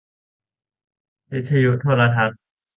[1.31, 2.41] วิทยุโทรทัศน์